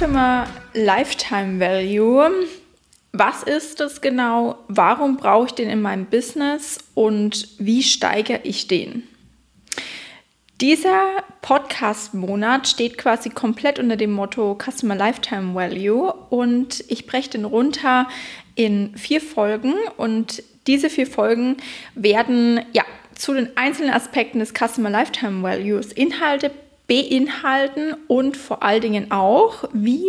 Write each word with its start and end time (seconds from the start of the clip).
Customer 0.00 0.46
Lifetime 0.72 1.60
Value. 1.60 2.30
Was 3.12 3.42
ist 3.42 3.80
das 3.80 4.00
genau? 4.00 4.56
Warum 4.66 5.18
brauche 5.18 5.48
ich 5.48 5.52
den 5.52 5.68
in 5.68 5.82
meinem 5.82 6.06
Business 6.06 6.78
und 6.94 7.46
wie 7.58 7.82
steigere 7.82 8.40
ich 8.44 8.66
den? 8.66 9.02
Dieser 10.58 11.02
Podcast-Monat 11.42 12.66
steht 12.66 12.96
quasi 12.96 13.28
komplett 13.28 13.78
unter 13.78 13.96
dem 13.96 14.12
Motto 14.12 14.56
Customer 14.56 14.94
Lifetime 14.94 15.54
Value 15.54 16.10
und 16.30 16.82
ich 16.88 17.06
breche 17.06 17.32
den 17.32 17.44
runter 17.44 18.08
in 18.54 18.96
vier 18.96 19.20
Folgen 19.20 19.74
und 19.98 20.42
diese 20.66 20.88
vier 20.88 21.08
Folgen 21.08 21.58
werden 21.94 22.62
ja 22.72 22.84
zu 23.16 23.34
den 23.34 23.54
einzelnen 23.58 23.92
Aspekten 23.92 24.38
des 24.38 24.54
Customer 24.54 24.88
Lifetime 24.88 25.42
Values 25.42 25.92
Inhalte 25.92 26.52
beinhalten 26.90 27.94
und 28.08 28.36
vor 28.36 28.64
allen 28.64 28.80
Dingen 28.80 29.12
auch, 29.12 29.62
wie 29.72 30.04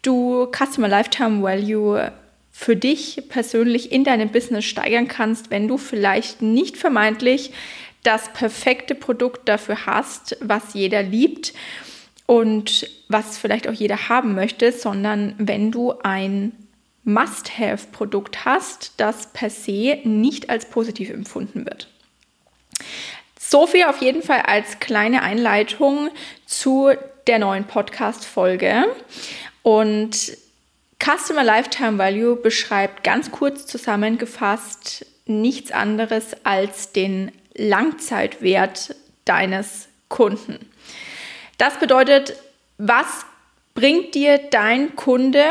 du 0.00 0.50
Customer 0.50 0.88
Lifetime 0.88 1.42
Value 1.42 2.10
für 2.50 2.74
dich 2.74 3.24
persönlich 3.28 3.92
in 3.92 4.02
deinem 4.02 4.30
Business 4.30 4.64
steigern 4.64 5.08
kannst, 5.08 5.50
wenn 5.50 5.68
du 5.68 5.76
vielleicht 5.76 6.40
nicht 6.40 6.78
vermeintlich 6.78 7.52
das 8.02 8.32
perfekte 8.32 8.94
Produkt 8.94 9.46
dafür 9.46 9.84
hast, 9.84 10.38
was 10.40 10.72
jeder 10.72 11.02
liebt 11.02 11.52
und 12.24 12.88
was 13.08 13.36
vielleicht 13.36 13.68
auch 13.68 13.74
jeder 13.74 14.08
haben 14.08 14.34
möchte, 14.34 14.72
sondern 14.72 15.34
wenn 15.36 15.70
du 15.70 15.92
ein 16.02 16.52
Must-Have-Produkt 17.04 18.46
hast, 18.46 18.94
das 18.96 19.34
per 19.34 19.50
se 19.50 19.98
nicht 20.04 20.48
als 20.48 20.70
positiv 20.70 21.10
empfunden 21.10 21.66
wird. 21.66 21.90
So 23.48 23.68
viel 23.68 23.84
auf 23.84 24.02
jeden 24.02 24.22
Fall 24.22 24.40
als 24.40 24.80
kleine 24.80 25.22
Einleitung 25.22 26.10
zu 26.46 26.90
der 27.28 27.38
neuen 27.38 27.64
Podcast-Folge. 27.64 28.86
Und 29.62 30.36
Customer 30.98 31.44
Lifetime 31.44 31.96
Value 31.96 32.34
beschreibt 32.34 33.04
ganz 33.04 33.30
kurz 33.30 33.66
zusammengefasst 33.66 35.06
nichts 35.26 35.70
anderes 35.70 36.34
als 36.42 36.90
den 36.90 37.30
Langzeitwert 37.54 38.96
deines 39.24 39.86
Kunden. 40.08 40.68
Das 41.56 41.78
bedeutet, 41.78 42.34
was 42.78 43.26
bringt 43.74 44.16
dir 44.16 44.38
dein 44.38 44.96
Kunde 44.96 45.44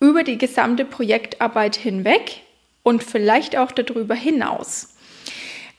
über 0.00 0.24
die 0.24 0.38
gesamte 0.38 0.84
Projektarbeit 0.84 1.76
hinweg 1.76 2.40
und 2.82 3.04
vielleicht 3.04 3.56
auch 3.56 3.70
darüber 3.70 4.16
hinaus? 4.16 4.96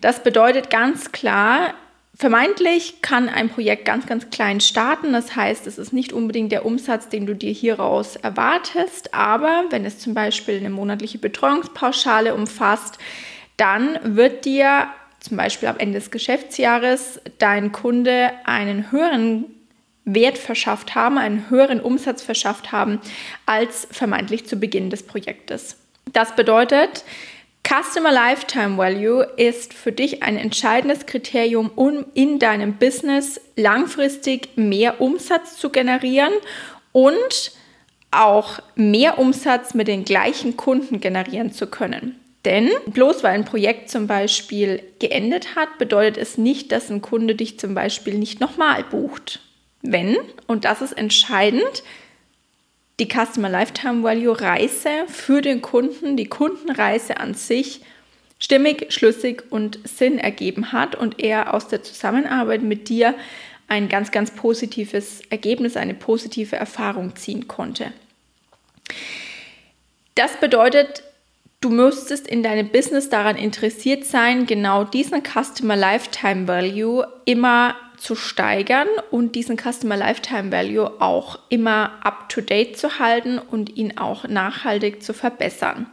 Das 0.01 0.23
bedeutet 0.23 0.69
ganz 0.71 1.11
klar, 1.11 1.75
vermeintlich 2.15 3.01
kann 3.01 3.29
ein 3.29 3.49
Projekt 3.49 3.85
ganz, 3.85 4.07
ganz 4.07 4.29
klein 4.31 4.59
starten. 4.59 5.13
Das 5.13 5.35
heißt, 5.35 5.67
es 5.67 5.77
ist 5.77 5.93
nicht 5.93 6.11
unbedingt 6.11 6.51
der 6.51 6.65
Umsatz, 6.65 7.07
den 7.07 7.25
du 7.25 7.35
dir 7.35 7.53
hieraus 7.53 8.15
erwartest. 8.15 9.13
Aber 9.13 9.65
wenn 9.69 9.85
es 9.85 9.99
zum 9.99 10.13
Beispiel 10.13 10.57
eine 10.57 10.71
monatliche 10.71 11.19
Betreuungspauschale 11.19 12.33
umfasst, 12.33 12.97
dann 13.57 13.99
wird 14.03 14.45
dir 14.45 14.87
zum 15.19 15.37
Beispiel 15.37 15.69
am 15.69 15.77
Ende 15.77 15.99
des 15.99 16.09
Geschäftsjahres 16.09 17.21
dein 17.37 17.71
Kunde 17.71 18.31
einen 18.43 18.91
höheren 18.91 19.45
Wert 20.03 20.39
verschafft 20.39 20.95
haben, 20.95 21.19
einen 21.19 21.49
höheren 21.51 21.79
Umsatz 21.79 22.23
verschafft 22.23 22.71
haben 22.71 22.99
als 23.45 23.87
vermeintlich 23.91 24.47
zu 24.47 24.55
Beginn 24.55 24.89
des 24.89 25.03
Projektes. 25.03 25.77
Das 26.11 26.35
bedeutet, 26.35 27.05
Customer 27.63 28.11
Lifetime 28.11 28.77
Value 28.77 29.23
ist 29.37 29.73
für 29.73 29.91
dich 29.91 30.23
ein 30.23 30.37
entscheidendes 30.37 31.05
Kriterium, 31.05 31.71
um 31.75 32.05
in 32.13 32.37
deinem 32.37 32.73
Business 32.73 33.39
langfristig 33.55 34.49
mehr 34.57 34.99
Umsatz 34.99 35.57
zu 35.57 35.69
generieren 35.69 36.33
und 36.91 37.51
auch 38.11 38.59
mehr 38.75 39.19
Umsatz 39.19 39.73
mit 39.73 39.87
den 39.87 40.03
gleichen 40.03 40.57
Kunden 40.57 40.99
generieren 40.99 41.53
zu 41.53 41.67
können. 41.67 42.19
Denn 42.43 42.69
bloß 42.87 43.23
weil 43.23 43.35
ein 43.35 43.45
Projekt 43.45 43.89
zum 43.89 44.07
Beispiel 44.07 44.83
geendet 44.99 45.55
hat, 45.55 45.77
bedeutet 45.77 46.17
es 46.17 46.37
nicht, 46.37 46.71
dass 46.71 46.89
ein 46.89 47.01
Kunde 47.01 47.35
dich 47.35 47.59
zum 47.59 47.75
Beispiel 47.75 48.15
nicht 48.15 48.39
nochmal 48.39 48.83
bucht. 48.83 49.39
Wenn, 49.81 50.17
und 50.47 50.65
das 50.65 50.81
ist 50.81 50.93
entscheidend, 50.93 51.83
die 53.01 53.07
Customer 53.07 53.49
Lifetime 53.49 54.03
Value 54.03 54.39
Reise 54.39 55.05
für 55.07 55.41
den 55.41 55.63
Kunden, 55.63 56.15
die 56.17 56.27
Kundenreise 56.27 57.17
an 57.17 57.33
sich 57.33 57.81
stimmig, 58.37 58.93
schlüssig 58.93 59.43
und 59.49 59.79
Sinn 59.83 60.19
ergeben 60.19 60.71
hat 60.71 60.93
und 60.93 61.19
er 61.19 61.55
aus 61.55 61.67
der 61.67 61.81
Zusammenarbeit 61.81 62.61
mit 62.61 62.89
dir 62.89 63.15
ein 63.67 63.89
ganz, 63.89 64.11
ganz 64.11 64.29
positives 64.31 65.21
Ergebnis, 65.31 65.77
eine 65.77 65.95
positive 65.95 66.55
Erfahrung 66.55 67.15
ziehen 67.15 67.47
konnte. 67.47 67.91
Das 70.13 70.39
bedeutet, 70.39 71.03
Du 71.63 71.69
müsstest 71.69 72.27
in 72.27 72.41
deinem 72.41 72.69
Business 72.69 73.09
daran 73.09 73.35
interessiert 73.35 74.03
sein, 74.03 74.47
genau 74.47 74.83
diesen 74.83 75.21
Customer 75.21 75.75
Lifetime 75.75 76.47
Value 76.47 77.05
immer 77.25 77.75
zu 78.01 78.15
steigern 78.15 78.87
und 79.11 79.35
diesen 79.35 79.57
Customer 79.57 79.95
Lifetime 79.95 80.51
Value 80.51 80.99
auch 80.99 81.37
immer 81.49 81.99
up-to-date 82.03 82.75
zu 82.75 82.97
halten 82.97 83.37
und 83.37 83.77
ihn 83.77 83.97
auch 83.97 84.27
nachhaltig 84.27 85.03
zu 85.03 85.13
verbessern. 85.13 85.85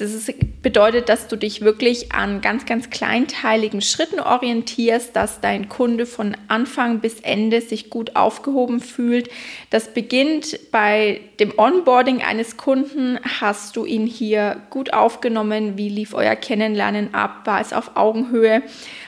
Das 0.00 0.14
ist, 0.14 0.62
bedeutet, 0.62 1.10
dass 1.10 1.28
du 1.28 1.36
dich 1.36 1.60
wirklich 1.60 2.10
an 2.10 2.40
ganz, 2.40 2.64
ganz 2.64 2.88
kleinteiligen 2.88 3.82
Schritten 3.82 4.18
orientierst, 4.18 5.14
dass 5.14 5.42
dein 5.42 5.68
Kunde 5.68 6.06
von 6.06 6.34
Anfang 6.48 7.00
bis 7.00 7.20
Ende 7.20 7.60
sich 7.60 7.90
gut 7.90 8.16
aufgehoben 8.16 8.80
fühlt. 8.80 9.28
Das 9.68 9.92
beginnt 9.92 10.58
bei 10.70 11.20
dem 11.38 11.52
Onboarding 11.58 12.22
eines 12.22 12.56
Kunden. 12.56 13.18
Hast 13.42 13.76
du 13.76 13.84
ihn 13.84 14.06
hier 14.06 14.62
gut 14.70 14.94
aufgenommen? 14.94 15.76
Wie 15.76 15.90
lief 15.90 16.14
euer 16.14 16.34
Kennenlernen 16.34 17.12
ab? 17.12 17.42
War 17.44 17.60
es 17.60 17.74
auf 17.74 17.96
Augenhöhe? 17.96 18.62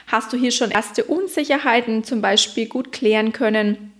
Hast 0.08 0.30
du 0.34 0.36
hier 0.36 0.52
schon 0.52 0.70
erste 0.70 1.04
Unsicherheiten 1.04 2.04
zum 2.04 2.20
Beispiel 2.20 2.68
gut 2.68 2.92
klären 2.92 3.32
können? 3.32 3.92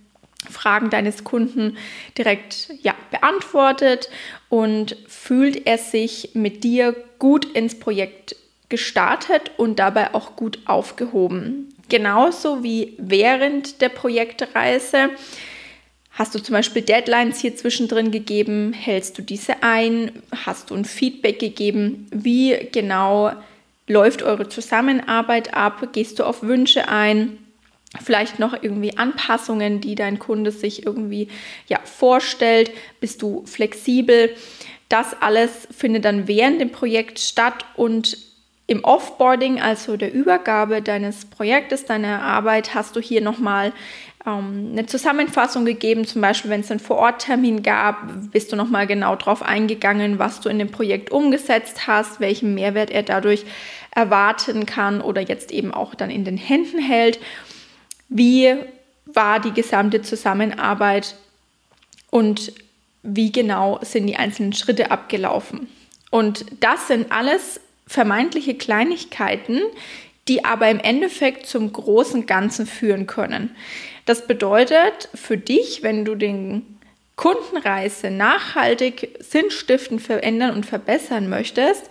Fragen 0.47 0.89
deines 0.89 1.23
Kunden 1.23 1.75
direkt 2.17 2.69
ja, 2.81 2.93
beantwortet 3.23 4.09
und 4.49 4.97
fühlt 5.07 5.65
er 5.65 5.77
sich 5.77 6.31
mit 6.33 6.63
dir 6.63 6.95
gut 7.19 7.45
ins 7.45 7.79
Projekt 7.79 8.35
gestartet 8.69 9.51
und 9.57 9.79
dabei 9.79 10.13
auch 10.13 10.35
gut 10.35 10.59
aufgehoben. 10.65 11.73
Genauso 11.89 12.63
wie 12.63 12.95
während 12.97 13.81
der 13.81 13.89
Projektreise. 13.89 15.09
Hast 16.11 16.35
du 16.35 16.39
zum 16.39 16.53
Beispiel 16.53 16.81
Deadlines 16.81 17.39
hier 17.39 17.55
zwischendrin 17.55 18.11
gegeben? 18.11 18.73
Hältst 18.73 19.17
du 19.17 19.21
diese 19.21 19.63
ein? 19.63 20.11
Hast 20.45 20.69
du 20.69 20.75
ein 20.75 20.85
Feedback 20.85 21.39
gegeben? 21.39 22.07
Wie 22.11 22.69
genau 22.71 23.31
läuft 23.87 24.21
eure 24.21 24.49
Zusammenarbeit 24.49 25.53
ab? 25.53 25.87
Gehst 25.93 26.19
du 26.19 26.23
auf 26.23 26.43
Wünsche 26.43 26.87
ein? 26.87 27.37
Vielleicht 28.01 28.39
noch 28.39 28.53
irgendwie 28.61 28.97
Anpassungen, 28.97 29.81
die 29.81 29.95
dein 29.95 30.19
Kunde 30.19 30.51
sich 30.51 30.85
irgendwie 30.85 31.27
ja, 31.67 31.79
vorstellt, 31.83 32.71
bist 32.99 33.21
du 33.21 33.43
flexibel. 33.45 34.35
Das 34.89 35.15
alles 35.21 35.67
findet 35.71 36.05
dann 36.05 36.27
während 36.27 36.61
dem 36.61 36.71
Projekt 36.71 37.19
statt 37.19 37.65
und 37.75 38.17
im 38.65 38.83
Offboarding, 38.83 39.61
also 39.61 39.97
der 39.97 40.13
Übergabe 40.13 40.81
deines 40.81 41.25
Projektes, 41.25 41.85
deiner 41.85 42.21
Arbeit, 42.21 42.73
hast 42.73 42.95
du 42.95 43.01
hier 43.01 43.21
nochmal 43.21 43.73
ähm, 44.25 44.69
eine 44.71 44.85
Zusammenfassung 44.85 45.65
gegeben. 45.65 46.05
Zum 46.05 46.21
Beispiel, 46.21 46.49
wenn 46.49 46.61
es 46.61 46.71
einen 46.71 46.79
Vororttermin 46.79 47.61
gab, 47.61 48.31
bist 48.31 48.51
du 48.51 48.55
nochmal 48.55 48.87
genau 48.87 49.15
darauf 49.15 49.43
eingegangen, 49.43 50.17
was 50.17 50.39
du 50.39 50.49
in 50.49 50.59
dem 50.59 50.71
Projekt 50.71 51.11
umgesetzt 51.11 51.87
hast, 51.87 52.21
welchen 52.21 52.55
Mehrwert 52.55 52.89
er 52.89 53.03
dadurch 53.03 53.45
erwarten 53.91 54.65
kann 54.65 55.01
oder 55.01 55.21
jetzt 55.21 55.51
eben 55.51 55.73
auch 55.73 55.93
dann 55.93 56.09
in 56.09 56.23
den 56.23 56.37
Händen 56.37 56.79
hält 56.79 57.19
wie 58.13 58.55
war 59.05 59.39
die 59.39 59.51
gesamte 59.51 60.01
Zusammenarbeit 60.01 61.15
und 62.09 62.53
wie 63.01 63.31
genau 63.31 63.79
sind 63.81 64.07
die 64.07 64.15
einzelnen 64.15 64.53
Schritte 64.53 64.91
abgelaufen. 64.91 65.67
Und 66.09 66.45
das 66.59 66.87
sind 66.87 67.11
alles 67.11 67.59
vermeintliche 67.87 68.53
Kleinigkeiten, 68.53 69.61
die 70.27 70.45
aber 70.45 70.69
im 70.69 70.79
Endeffekt 70.79 71.47
zum 71.47 71.73
großen 71.73 72.25
Ganzen 72.25 72.65
führen 72.65 73.07
können. 73.07 73.55
Das 74.05 74.27
bedeutet 74.27 75.09
für 75.13 75.37
dich, 75.37 75.83
wenn 75.83 76.05
du 76.05 76.15
den 76.15 76.77
Kundenreise 77.15 78.09
nachhaltig 78.09 79.17
sinnstiftend 79.19 80.01
verändern 80.01 80.55
und 80.55 80.65
verbessern 80.65 81.29
möchtest, 81.29 81.89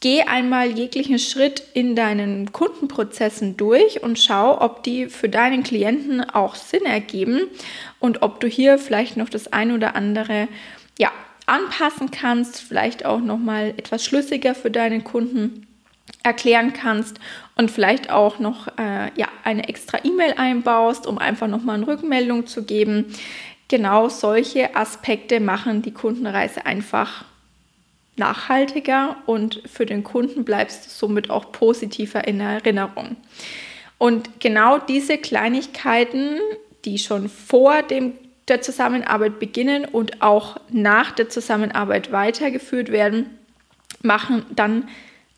geh 0.00 0.22
einmal 0.22 0.70
jeglichen 0.70 1.18
Schritt 1.18 1.62
in 1.74 1.96
deinen 1.96 2.52
Kundenprozessen 2.52 3.56
durch 3.56 4.02
und 4.02 4.18
schau, 4.18 4.60
ob 4.60 4.82
die 4.82 5.06
für 5.06 5.28
deinen 5.28 5.62
Klienten 5.62 6.22
auch 6.22 6.54
Sinn 6.54 6.84
ergeben 6.84 7.42
und 7.98 8.22
ob 8.22 8.40
du 8.40 8.46
hier 8.46 8.78
vielleicht 8.78 9.16
noch 9.16 9.28
das 9.28 9.52
ein 9.52 9.72
oder 9.72 9.96
andere 9.96 10.48
ja, 10.98 11.10
anpassen 11.46 12.10
kannst, 12.10 12.60
vielleicht 12.60 13.04
auch 13.04 13.20
noch 13.20 13.38
mal 13.38 13.74
etwas 13.76 14.04
schlüssiger 14.04 14.54
für 14.54 14.70
deinen 14.70 15.04
Kunden 15.04 15.66
erklären 16.22 16.72
kannst 16.72 17.18
und 17.56 17.70
vielleicht 17.70 18.10
auch 18.10 18.38
noch 18.38 18.68
äh, 18.78 19.10
ja, 19.16 19.28
eine 19.44 19.68
extra 19.68 19.98
E-Mail 20.04 20.34
einbaust, 20.36 21.06
um 21.06 21.18
einfach 21.18 21.48
noch 21.48 21.62
mal 21.62 21.74
eine 21.74 21.86
Rückmeldung 21.86 22.46
zu 22.46 22.64
geben. 22.64 23.06
genau 23.68 24.08
solche 24.08 24.76
Aspekte 24.76 25.40
machen 25.40 25.82
die 25.82 25.92
Kundenreise 25.92 26.66
einfach 26.66 27.24
nachhaltiger 28.16 29.16
und 29.26 29.62
für 29.66 29.86
den 29.86 30.04
Kunden 30.04 30.44
bleibst 30.44 30.86
du 30.86 30.90
somit 30.90 31.30
auch 31.30 31.52
positiver 31.52 32.26
in 32.26 32.40
Erinnerung. 32.40 33.16
Und 33.98 34.40
genau 34.40 34.78
diese 34.78 35.18
Kleinigkeiten, 35.18 36.38
die 36.84 36.98
schon 36.98 37.28
vor 37.28 37.82
dem, 37.82 38.12
der 38.48 38.62
Zusammenarbeit 38.62 39.38
beginnen 39.38 39.84
und 39.84 40.22
auch 40.22 40.56
nach 40.70 41.12
der 41.12 41.28
Zusammenarbeit 41.28 42.12
weitergeführt 42.12 42.92
werden, 42.92 43.30
machen 44.02 44.44
dann 44.54 44.88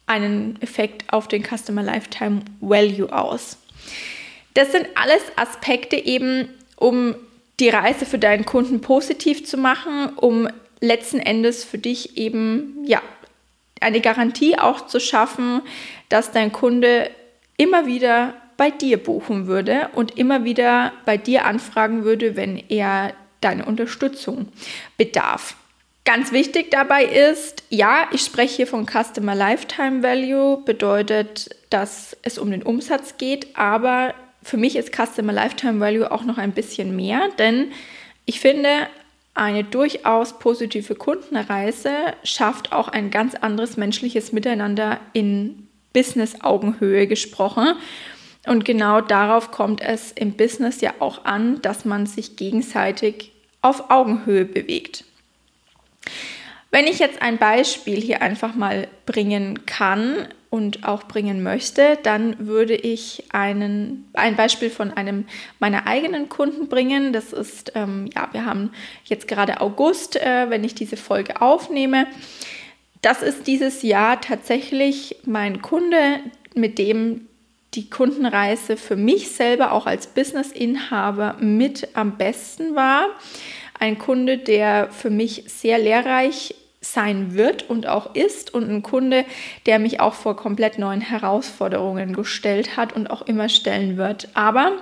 einen 0.06 0.60
Effekt 0.60 1.12
auf 1.12 1.28
den 1.28 1.42
Customer 1.44 1.82
Lifetime 1.82 2.40
Value 2.60 3.12
aus. 3.12 3.58
Das 4.54 4.72
sind 4.72 4.86
alles 4.94 5.22
Aspekte 5.36 5.96
eben, 5.96 6.48
um 6.76 7.14
die 7.60 7.69
Reise 7.69 8.06
für 8.06 8.19
deinen 8.19 8.44
Kunden 8.44 8.80
positiv 8.80 9.44
zu 9.44 9.56
machen, 9.56 10.10
um 10.16 10.48
letzten 10.80 11.20
Endes 11.20 11.64
für 11.64 11.78
dich 11.78 12.16
eben 12.16 12.84
ja 12.84 13.02
eine 13.80 14.00
Garantie 14.00 14.58
auch 14.58 14.86
zu 14.86 15.00
schaffen, 15.00 15.62
dass 16.08 16.32
dein 16.32 16.52
Kunde 16.52 17.10
immer 17.56 17.86
wieder 17.86 18.34
bei 18.56 18.70
dir 18.70 19.02
buchen 19.02 19.46
würde 19.46 19.88
und 19.94 20.19
immer 20.19 20.44
wieder 20.44 20.92
bei 21.04 21.16
dir 21.16 21.44
anfragen 21.44 22.04
würde, 22.04 22.36
wenn 22.36 22.62
er 22.69 23.14
deine 23.40 23.64
Unterstützung 23.64 24.48
bedarf. 24.96 25.56
Ganz 26.04 26.32
wichtig 26.32 26.70
dabei 26.70 27.04
ist, 27.04 27.62
ja, 27.69 28.08
ich 28.12 28.22
spreche 28.22 28.56
hier 28.56 28.66
von 28.66 28.86
Customer 28.86 29.34
Lifetime 29.34 30.02
Value, 30.02 30.62
bedeutet, 30.64 31.54
dass 31.70 32.16
es 32.22 32.38
um 32.38 32.50
den 32.50 32.62
Umsatz 32.62 33.16
geht, 33.19 33.56
aber 33.56 34.14
für 34.42 34.56
mich 34.56 34.76
ist 34.76 34.94
Customer 34.94 35.32
Lifetime 35.32 35.80
Value 35.80 36.10
auch 36.10 36.25
noch 36.25 36.38
ein 36.38 36.52
bisschen 36.52 36.96
mehr, 36.96 37.28
denn 37.38 37.72
ich 38.25 38.40
finde, 38.40 38.88
eine 39.38 39.64
durchaus 39.64 40.38
positive 40.38 40.94
Kundenreise 40.94 41.93
schafft 42.25 42.73
auch 42.73 42.88
ein 42.88 43.11
ganz 43.11 43.35
anderes 43.35 43.76
menschliches 43.76 44.32
Miteinander 44.32 45.00
in 45.12 45.69
Business-Augenhöhe 45.93 47.06
gesprochen. 47.06 47.75
Und 48.46 48.64
genau 48.64 49.00
darauf 49.00 49.50
kommt 49.50 49.81
es 49.81 50.12
im 50.12 50.32
Business 50.32 50.81
ja 50.81 50.94
auch 50.99 51.25
an, 51.25 51.62
dass 51.62 51.85
man 51.85 52.06
sich 52.06 52.37
gegenseitig 52.37 53.32
auf 53.62 53.90
Augenhöhe 53.90 54.44
bewegt. 54.44 55.05
Wenn 56.70 56.87
ich 56.87 56.99
jetzt 56.99 57.23
ein 57.23 57.38
Beispiel 57.38 58.00
hier 58.00 58.23
einfach 58.23 58.55
mal 58.55 58.88
bringen 59.06 59.67
kann 59.67 60.29
und 60.50 60.87
auch 60.87 61.05
bringen 61.05 61.43
möchte, 61.43 61.99
dann 62.03 62.47
würde 62.47 62.75
ich 62.75 63.25
einen, 63.31 64.09
ein 64.15 64.37
Beispiel 64.37 64.71
von 64.71 64.93
einem 64.93 65.27
meiner 65.59 65.87
eigenen 65.87 66.29
Kunden 66.29 66.69
bringen. 66.69 67.12
Das 67.12 67.33
ist, 67.33 67.73
ähm, 67.75 68.09
ja, 68.15 68.29
wir 68.33 68.47
haben 68.47 68.71
jetzt 69.05 69.29
gerade 69.29 69.61
August, 69.61 70.17
äh, 70.17 70.49
wenn 70.49 70.65
ich 70.65 70.75
diese 70.75 70.97
Folge 70.97 71.43
aufnehme. 71.43 72.06
Das 73.03 73.23
ist 73.23 73.47
dieses 73.47 73.83
Jahr 73.83 74.21
tatsächlich 74.21 75.17
mein 75.25 75.62
Kunde, 75.62 76.21
mit 76.55 76.79
dem 76.79 77.27
die 77.75 77.91
Kundenreise 77.91 78.79
für 78.79 78.97
mich 78.97 79.31
selber 79.31 79.73
auch 79.73 79.87
als 79.87 80.06
Business-Inhaber 80.06 81.37
mit 81.41 81.89
am 81.95 82.17
besten 82.17 82.75
war 82.75 83.09
ein 83.79 83.99
Kunde, 83.99 84.39
der 84.39 84.91
für 84.91 85.11
mich 85.11 85.45
sehr 85.47 85.79
lehrreich 85.79 86.55
sein 86.80 87.34
wird 87.34 87.69
und 87.69 87.86
auch 87.86 88.14
ist 88.14 88.54
und 88.54 88.70
ein 88.70 88.82
Kunde, 88.82 89.25
der 89.66 89.78
mich 89.78 90.00
auch 90.00 90.14
vor 90.14 90.36
komplett 90.36 90.78
neuen 90.78 91.00
Herausforderungen 91.00 92.14
gestellt 92.14 92.76
hat 92.76 92.92
und 92.92 93.08
auch 93.08 93.22
immer 93.22 93.48
stellen 93.48 93.96
wird. 93.96 94.28
Aber 94.34 94.72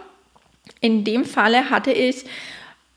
in 0.80 1.04
dem 1.04 1.24
Falle 1.24 1.70
hatte 1.70 1.92
ich 1.92 2.26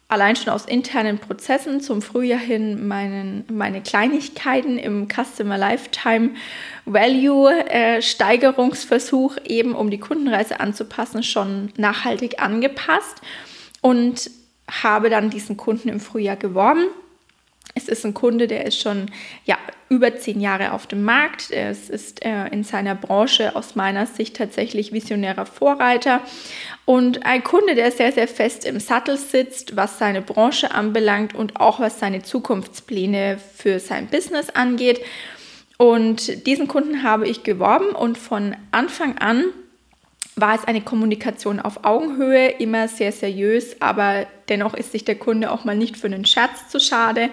allein 0.10 0.36
schon 0.36 0.52
aus 0.52 0.66
internen 0.66 1.20
Prozessen 1.20 1.82
zum 1.82 2.02
Frühjahr 2.02 2.40
hin 2.40 2.88
meinen, 2.88 3.46
meine 3.50 3.82
Kleinigkeiten 3.82 4.78
im 4.78 5.08
Customer 5.08 5.58
Lifetime 5.58 6.32
Value 6.86 7.52
äh, 7.70 8.02
Steigerungsversuch 8.02 9.38
eben 9.46 9.74
um 9.76 9.92
die 9.92 10.00
Kundenreise 10.00 10.60
anzupassen 10.60 11.24
schon 11.24 11.72
nachhaltig 11.78 12.42
angepasst 12.42 13.22
und 13.82 14.32
habe 14.70 15.10
dann 15.10 15.30
diesen 15.30 15.58
Kunden 15.58 15.90
im 15.90 16.00
Frühjahr 16.00 16.36
geworben. 16.36 16.86
Ist 17.90 18.06
ein 18.06 18.14
Kunde, 18.14 18.48
der 18.48 18.66
ist 18.66 18.80
schon 18.80 19.08
ja, 19.46 19.58
über 19.90 20.16
zehn 20.16 20.40
Jahre 20.40 20.74
auf 20.74 20.88
dem 20.88 21.04
Markt. 21.04 21.52
Es 21.52 21.90
ist 21.90 22.24
äh, 22.24 22.48
in 22.48 22.64
seiner 22.64 22.96
Branche 22.96 23.56
aus 23.56 23.76
meiner 23.76 24.06
Sicht 24.06 24.38
tatsächlich 24.38 24.94
visionärer 24.94 25.46
Vorreiter 25.46 26.22
und 26.86 27.26
ein 27.26 27.44
Kunde, 27.44 27.76
der 27.76 27.92
sehr, 27.92 28.12
sehr 28.12 28.28
fest 28.28 28.66
im 28.66 28.80
Sattel 28.80 29.18
sitzt, 29.18 29.76
was 29.76 30.00
seine 30.00 30.22
Branche 30.22 30.72
anbelangt 30.72 31.36
und 31.36 31.60
auch 31.60 31.80
was 31.80 32.00
seine 32.00 32.22
Zukunftspläne 32.22 33.38
für 33.56 33.80
sein 33.80 34.08
Business 34.08 34.50
angeht. 34.50 35.02
Und 35.78 36.46
diesen 36.46 36.68
Kunden 36.68 37.04
habe 37.04 37.28
ich 37.28 37.44
geworben 37.44 37.90
und 37.92 38.18
von 38.18 38.56
Anfang 38.72 39.18
an 39.18 39.46
war 40.36 40.56
es 40.56 40.66
eine 40.66 40.82
Kommunikation 40.82 41.60
auf 41.60 41.84
Augenhöhe, 41.84 42.50
immer 42.50 42.88
sehr 42.88 43.12
seriös, 43.12 43.82
aber 43.82 44.28
dennoch 44.48 44.74
ist 44.74 44.92
sich 44.92 45.06
der 45.06 45.16
Kunde 45.16 45.52
auch 45.52 45.66
mal 45.66 45.76
nicht 45.76 45.98
für 45.98 46.08
einen 46.08 46.26
Scherz 46.26 46.70
zu 46.70 46.80
schade. 46.80 47.30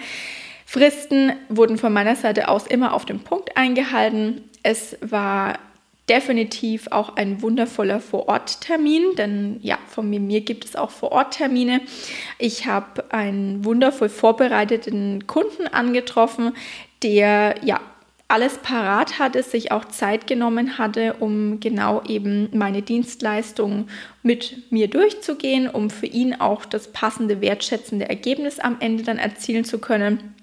Fristen 0.68 1.32
wurden 1.48 1.78
von 1.78 1.92
meiner 1.92 2.16
Seite 2.16 2.48
aus 2.48 2.66
immer 2.66 2.92
auf 2.92 3.06
den 3.06 3.20
Punkt 3.20 3.56
eingehalten. 3.56 4.42
Es 4.64 4.98
war 5.00 5.60
definitiv 6.08 6.88
auch 6.90 7.16
ein 7.16 7.40
wundervoller 7.40 8.00
Vororttermin, 8.00 9.14
denn 9.16 9.58
ja, 9.62 9.78
von 9.88 10.10
mir 10.10 10.40
gibt 10.40 10.64
es 10.64 10.74
auch 10.76 10.90
Vororttermine. 10.90 11.80
Ich 12.38 12.66
habe 12.66 13.12
einen 13.12 13.64
wundervoll 13.64 14.08
vorbereiteten 14.08 15.28
Kunden 15.28 15.68
angetroffen, 15.68 16.52
der 17.02 17.54
ja 17.64 17.80
alles 18.28 18.58
parat 18.58 19.20
hatte, 19.20 19.44
sich 19.44 19.70
auch 19.70 19.84
Zeit 19.84 20.26
genommen 20.26 20.78
hatte, 20.78 21.14
um 21.20 21.60
genau 21.60 22.02
eben 22.08 22.48
meine 22.52 22.82
Dienstleistung 22.82 23.86
mit 24.24 24.72
mir 24.72 24.88
durchzugehen, 24.88 25.68
um 25.68 25.90
für 25.90 26.06
ihn 26.06 26.34
auch 26.34 26.64
das 26.64 26.88
passende, 26.88 27.40
wertschätzende 27.40 28.08
Ergebnis 28.08 28.58
am 28.58 28.78
Ende 28.80 29.04
dann 29.04 29.18
erzielen 29.18 29.64
zu 29.64 29.78
können. 29.78 30.34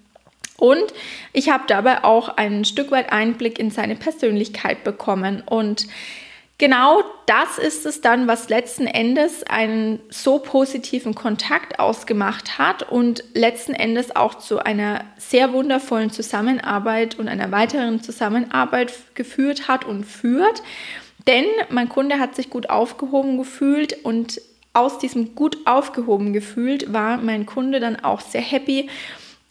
Und 0.58 0.94
ich 1.34 1.50
habe 1.50 1.64
dabei 1.68 2.04
auch 2.04 2.30
ein 2.30 2.66
Stück 2.66 2.92
weit 2.92 3.12
Einblick 3.12 3.60
in 3.60 3.72
seine 3.72 3.96
Persönlichkeit 3.96 4.84
bekommen 4.84 5.44
und 5.46 5.88
genau 6.58 7.04
das 7.26 7.58
ist 7.58 7.86
es 7.86 8.02
dann, 8.02 8.28
was 8.28 8.50
letzten 8.50 8.88
Endes 8.88 9.44
einen 9.44 10.00
so 10.10 10.40
positiven 10.40 11.16
Kontakt 11.16 11.80
ausgemacht 11.80 12.58
hat 12.58 12.90
und 12.90 13.24
letzten 13.34 13.74
Endes 13.74 14.16
auch 14.16 14.36
zu 14.36 14.60
einer 14.60 15.04
sehr 15.18 15.52
wundervollen 15.54 16.12
Zusammenarbeit 16.12 17.18
und 17.20 17.28
einer 17.28 17.52
weiteren 17.52 18.02
Zusammenarbeit 18.02 18.94
geführt 19.16 19.68
hat 19.68 19.84
und 19.84 20.06
führt. 20.06 20.64
Denn 21.28 21.46
mein 21.70 21.90
Kunde 21.90 22.20
hat 22.20 22.36
sich 22.36 22.50
gut 22.50 22.70
aufgehoben 22.70 23.38
gefühlt 23.38 24.06
und 24.06 24.42
aus 24.74 24.98
diesem 24.98 25.36
gut 25.36 25.58
aufgehoben 25.66 26.34
gefühlt 26.34 26.92
war 26.92 27.18
mein 27.18 27.46
Kunde 27.46 27.80
dann 27.80 27.98
auch 27.98 28.22
sehr 28.22 28.42
happy 28.42 28.90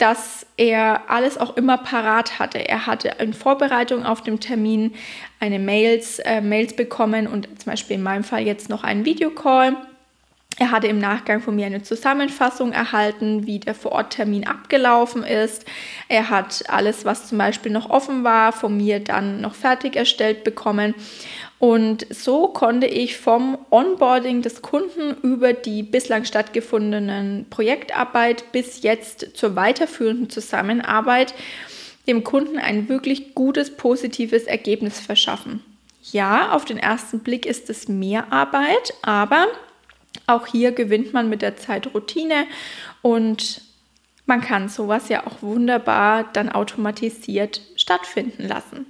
dass 0.03 0.47
er 0.57 1.03
alles 1.07 1.39
auch 1.39 1.57
immer 1.57 1.79
parat 1.79 2.41
hatte. 2.41 2.59
Er 2.59 2.87
hatte 2.87 3.13
in 3.21 3.33
Vorbereitung 3.33 4.05
auf 4.05 4.21
dem 4.21 4.41
Termin 4.41 4.95
eine 5.39 5.61
Mails, 5.61 6.19
äh, 6.19 6.41
Mails 6.41 6.75
bekommen 6.75 7.29
und 7.29 7.47
zum 7.47 7.71
Beispiel 7.71 7.95
in 7.95 8.03
meinem 8.03 8.25
Fall 8.25 8.43
jetzt 8.43 8.69
noch 8.69 8.83
einen 8.83 9.05
Videocall. 9.05 9.77
Er 10.59 10.73
hatte 10.73 10.89
im 10.89 10.99
Nachgang 10.99 11.41
von 11.41 11.55
mir 11.55 11.67
eine 11.67 11.85
Zusammenfassung 11.85 12.73
erhalten, 12.73 13.47
wie 13.47 13.61
der 13.61 13.77
Vororttermin 13.77 14.45
abgelaufen 14.45 15.23
ist. 15.23 15.65
Er 16.09 16.31
hat 16.31 16.65
alles, 16.69 17.05
was 17.05 17.29
zum 17.29 17.39
Beispiel 17.39 17.71
noch 17.71 17.89
offen 17.89 18.25
war, 18.25 18.53
von 18.53 18.77
mir 18.77 18.99
dann 18.99 19.41
noch 19.41 19.55
fertig 19.55 19.95
erstellt 19.95 20.43
bekommen. 20.43 20.97
Und 21.63 22.09
so 22.11 22.49
konnte 22.49 22.89
ich 22.89 23.17
vom 23.17 23.57
Onboarding 23.71 24.43
des 24.43 24.63
Kunden 24.63 25.15
über 25.23 25.53
die 25.53 25.85
bislang 25.85 26.25
stattgefundenen 26.25 27.47
Projektarbeit 27.51 28.51
bis 28.51 28.83
jetzt 28.83 29.37
zur 29.37 29.55
weiterführenden 29.55 30.29
Zusammenarbeit 30.29 31.35
dem 32.09 32.25
Kunden 32.25 32.59
ein 32.59 32.89
wirklich 32.89 33.37
gutes, 33.37 33.77
positives 33.77 34.43
Ergebnis 34.43 34.99
verschaffen. 34.99 35.63
Ja, 36.11 36.51
auf 36.51 36.65
den 36.65 36.79
ersten 36.79 37.21
Blick 37.21 37.47
ist 37.47 37.71
es 37.71 37.87
mehr 37.87 38.33
Arbeit, 38.33 38.95
aber 39.03 39.47
auch 40.27 40.49
hier 40.49 40.73
gewinnt 40.73 41.13
man 41.13 41.29
mit 41.29 41.43
der 41.43 41.57
Zeit 41.57 41.95
Routine 41.95 42.49
und 43.03 43.61
man 44.27 44.41
kann 44.41 44.69
sowas 44.69 45.09
ja 45.09 45.29
auch 45.29 45.43
wunderbar 45.43 46.29
dann 46.33 46.49
automatisiert 46.49 47.61
stattfinden 47.77 48.49
lassen. 48.49 48.87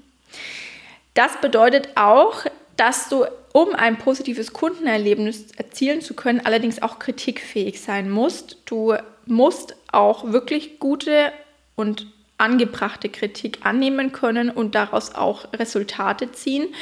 Das 1.12 1.38
bedeutet 1.42 1.90
auch, 1.96 2.46
dass 2.82 3.08
du, 3.08 3.26
um 3.52 3.76
ein 3.76 3.96
positives 3.96 4.52
Kundenerlebnis 4.52 5.52
erzielen 5.52 6.00
zu 6.00 6.14
können, 6.14 6.40
allerdings 6.44 6.82
auch 6.82 6.98
kritikfähig 6.98 7.80
sein 7.80 8.10
musst. 8.10 8.56
Du 8.64 8.96
musst 9.24 9.76
auch 9.92 10.32
wirklich 10.32 10.80
gute 10.80 11.32
und 11.76 12.08
angebrachte 12.38 13.08
Kritik 13.08 13.60
annehmen 13.62 14.10
können 14.10 14.50
und 14.50 14.74
daraus 14.74 15.14
auch 15.14 15.52
Resultate 15.52 16.32
ziehen 16.32 16.74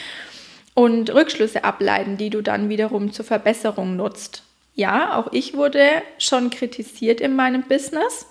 und 0.73 1.12
Rückschlüsse 1.12 1.64
ableiten, 1.64 2.16
die 2.16 2.30
du 2.30 2.40
dann 2.40 2.71
wiederum 2.71 3.12
zur 3.12 3.26
Verbesserung 3.26 3.97
nutzt. 3.97 4.42
Ja, 4.75 5.19
auch 5.19 5.35
ich 5.35 5.52
wurde 5.52 5.85
schon 6.16 6.49
kritisiert 6.49 7.21
in 7.21 7.37
meinem 7.37 7.64
Business, 7.64 8.25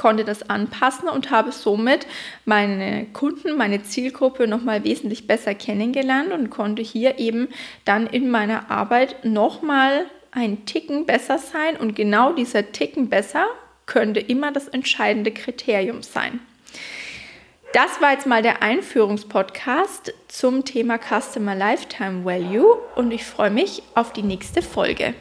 konnte 0.00 0.24
das 0.24 0.48
anpassen 0.48 1.10
und 1.10 1.30
habe 1.30 1.52
somit 1.52 2.06
meine 2.46 3.04
Kunden, 3.12 3.58
meine 3.58 3.82
Zielgruppe 3.82 4.48
nochmal 4.48 4.82
wesentlich 4.82 5.26
besser 5.26 5.54
kennengelernt 5.54 6.32
und 6.32 6.48
konnte 6.48 6.80
hier 6.80 7.18
eben 7.18 7.48
dann 7.84 8.06
in 8.06 8.30
meiner 8.30 8.70
Arbeit 8.70 9.26
nochmal 9.26 10.06
ein 10.30 10.64
Ticken 10.64 11.04
besser 11.04 11.36
sein 11.36 11.76
und 11.76 11.94
genau 11.96 12.32
dieser 12.32 12.72
Ticken 12.72 13.10
besser 13.10 13.44
könnte 13.84 14.20
immer 14.20 14.52
das 14.52 14.68
entscheidende 14.68 15.32
Kriterium 15.32 16.02
sein. 16.02 16.40
Das 17.74 18.00
war 18.00 18.12
jetzt 18.12 18.26
mal 18.26 18.40
der 18.40 18.62
Einführungspodcast 18.62 20.14
zum 20.28 20.64
Thema 20.64 20.98
Customer 20.98 21.54
Lifetime 21.54 22.24
Value 22.24 22.78
und 22.96 23.12
ich 23.12 23.24
freue 23.24 23.50
mich 23.50 23.82
auf 23.94 24.14
die 24.14 24.22
nächste 24.22 24.62
Folge. 24.62 25.12